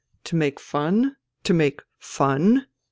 to 0.23 0.35
make 0.35 0.59
fun... 0.59 1.15
to 1.43 1.53
make 1.53 1.83
fun 1.99 2.65